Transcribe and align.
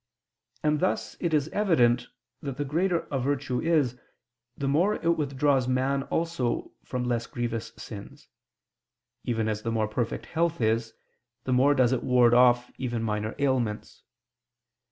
And 0.63 0.79
thus 0.79 1.15
it 1.19 1.31
is 1.31 1.47
evident 1.49 2.07
that 2.41 2.57
the 2.57 2.65
greater 2.65 3.01
a 3.11 3.19
virtue 3.19 3.61
is, 3.61 3.99
the 4.57 4.67
more 4.67 4.95
it 4.95 5.15
withdraws 5.15 5.67
man 5.67 6.01
also 6.05 6.71
from 6.83 7.03
less 7.03 7.27
grievous 7.27 7.71
sins: 7.77 8.27
even 9.25 9.47
as 9.47 9.61
the 9.61 9.71
more 9.71 9.87
perfect 9.87 10.25
health 10.25 10.59
is, 10.59 10.95
the 11.43 11.53
more 11.53 11.75
does 11.75 11.93
it 11.93 12.03
ward 12.03 12.33
off 12.33 12.71
even 12.79 13.03
minor 13.03 13.35
ailments. 13.37 14.01